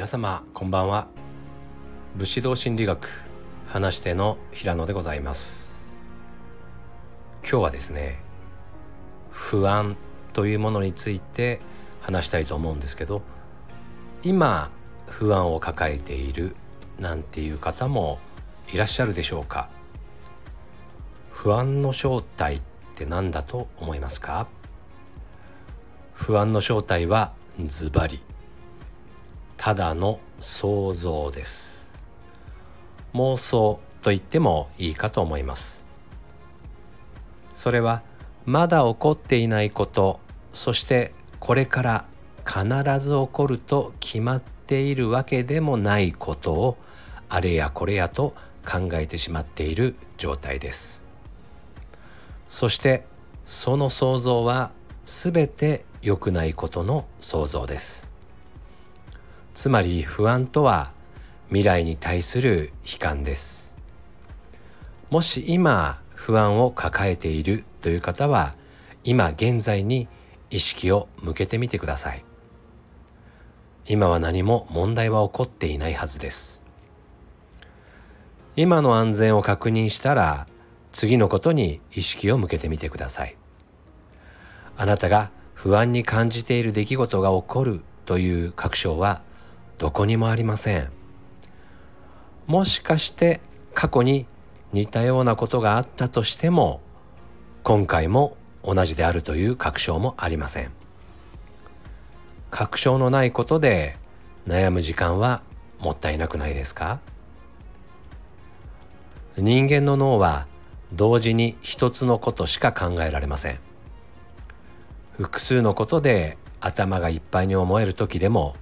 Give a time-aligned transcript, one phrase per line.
[0.00, 1.08] 皆様こんばんは。
[2.16, 3.06] 武士道心理学
[3.66, 5.78] 話し手の平野でございます。
[7.42, 8.18] 今日はですね
[9.30, 9.98] 不安
[10.32, 11.60] というものについて
[12.00, 13.20] 話したいと思うんですけど
[14.22, 14.70] 今
[15.06, 16.56] 不安を抱えている
[16.98, 18.20] なんていう方も
[18.72, 19.68] いらっしゃるでしょうか。
[21.30, 22.62] 不安の正体っ
[22.94, 24.48] て何だと思いますか？
[26.14, 28.22] 不安の正体はズバリ。
[29.62, 31.86] ただの想像です。
[33.12, 35.84] 妄想と言ってもいいかと思います。
[37.52, 38.00] それは
[38.46, 40.18] まだ起こっていないこと
[40.54, 42.04] そしてこれから
[42.46, 42.64] 必
[43.00, 46.78] ず起こると決まっているわけでもないことを
[47.28, 48.34] あれやこれやと
[48.66, 51.04] 考えてしまっている状態です。
[52.48, 53.04] そして
[53.44, 54.70] その想像は
[55.04, 58.09] 全て良くないことの想像です。
[59.60, 60.90] つまり不安とは
[61.48, 63.76] 未来に対する悲観です。
[65.10, 68.54] もし今不安を抱えているという方は
[69.04, 70.08] 今現在に
[70.48, 72.24] 意識を向けてみてください。
[73.84, 76.62] 今は何も問題は起こっていないはずです。
[78.56, 80.46] 今の安全を確認したら
[80.90, 83.36] 次のことに意識を向けてみてください。
[84.78, 89.20] あなたが不安に感じている出来事が起こるという確証は
[89.80, 90.90] どこにもありません。
[92.46, 93.40] もしかして
[93.72, 94.26] 過去に
[94.74, 96.82] 似たようなことがあったとしても
[97.62, 100.70] 今回も同じであるという確証もありません。
[102.50, 103.96] 確証のないことで
[104.46, 105.42] 悩む時間は
[105.78, 107.00] もったいなくないですか？
[109.38, 110.46] 人間の脳は
[110.92, 113.58] 同時に一つのことしか考えられません。
[115.16, 118.54] 複数のことで頭がいっぱいに思える時でも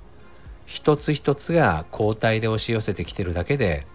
[0.68, 3.86] 一つ一つが交代で押し寄せてきてるだけで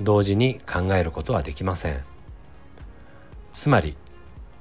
[0.00, 2.02] 同時に考えることはできません。
[3.52, 3.94] つまり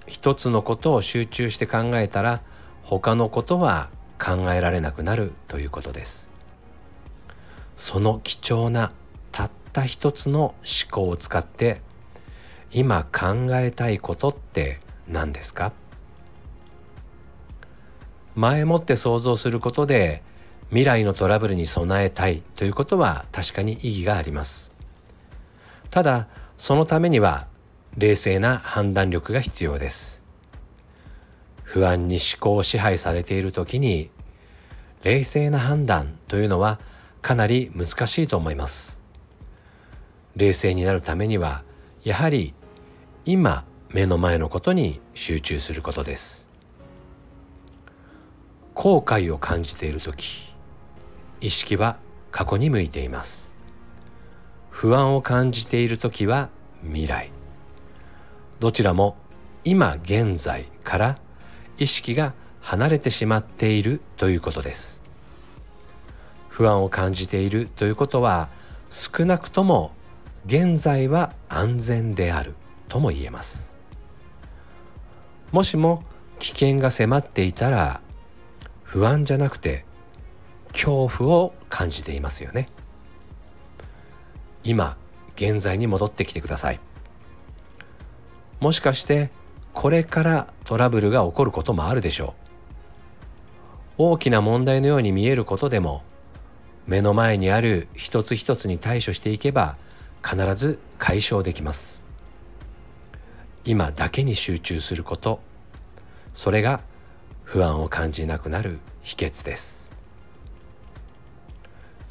[0.06, 2.42] 一つのことを集中して考えたら
[2.84, 6.30] 他のことは考えられなくなるということです。
[7.78, 8.92] その貴重な
[9.32, 10.56] たった一つの思
[10.92, 11.80] 考を使って
[12.74, 15.72] 今考えたいことって何ですか？
[18.36, 20.24] 前もって想像することで
[20.74, 24.72] 未来のトラブルに備えたいということは確かに意義があります。
[25.92, 27.46] ただそのためには
[27.96, 30.24] 冷静な判断力が必要です。
[31.62, 34.10] 不安に思考を支配されている時に
[35.04, 36.80] 冷静な判断というのは
[37.22, 39.00] かなり難しいと思います。
[40.36, 41.62] 冷静になるためには
[42.04, 42.56] やはり
[43.26, 46.48] 今目の前のことに集中することです。
[48.74, 50.53] 後悔を感じている時
[51.44, 51.98] 意識は
[52.32, 53.54] 過去に向いています。
[54.70, 56.48] 不安を感じている時は
[56.84, 57.32] 未来。
[58.62, 59.18] どちらも
[59.66, 61.18] 今現在から
[61.78, 65.04] 意識が離れてしまっているということです。
[66.48, 68.48] 不安を感じているということは
[68.90, 69.92] 少なくとも
[70.46, 72.54] 現在は安全である
[72.88, 73.76] とも言えます。
[75.52, 76.06] もしも
[76.40, 78.00] 危険が迫っていたら
[78.84, 79.84] 不安じゃなくて
[80.74, 82.68] 恐怖を感じていますよね。
[84.64, 84.98] 今
[85.36, 86.80] 現在に戻ってきてください。
[88.60, 89.30] もしかして
[89.74, 92.34] これからトラブルが起こることもあるでしょ
[93.98, 94.04] う。
[94.12, 96.04] 大きな問題のように見えることでも
[96.88, 99.78] 目の前にある一つ一つに対処していけば
[100.24, 102.02] 必ず解消できます。
[103.66, 105.40] 今だけに集中すること。
[106.34, 106.82] それが
[107.44, 109.83] 不安を感じなくなる秘訣です。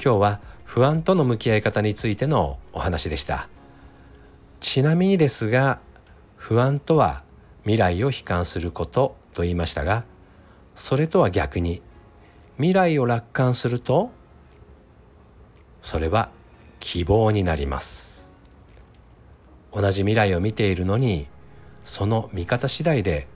[0.03, 3.47] 今日は不安との向き合い方についてのお話でした。
[4.59, 5.79] ちなみにですが
[6.35, 7.23] 不安とは
[7.61, 10.03] 未来を悲観することと言いましたが
[10.75, 11.81] それとは逆に
[12.57, 14.11] 未来を楽観すると
[15.81, 16.31] それは
[16.81, 18.29] 希望になります。
[19.71, 21.27] 同じ未来を見ているのに
[21.81, 23.27] その見方次第で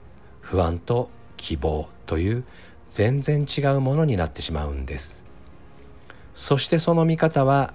[0.42, 2.44] 不安と希望という
[2.90, 5.27] 全然違うものになってしまうんです。
[6.38, 7.74] そしてその見方は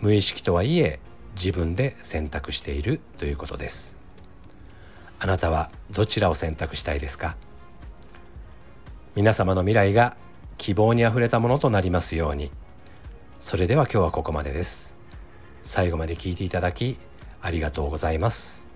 [0.00, 1.00] 無意識とはいえ
[1.34, 3.98] 自分で選択しているということです。
[5.18, 7.36] あなたはどちらを選択したいですか？
[9.14, 10.16] 皆様の未来が
[10.56, 12.50] 希望にあふれたものとなりますように。
[13.38, 14.96] それでは今日はここまでです。
[15.62, 16.96] 最後まで聞いていただき
[17.42, 18.66] ありがとうございます。